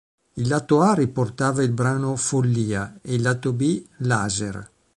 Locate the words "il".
0.33-0.47, 1.61-1.73, 3.13-3.21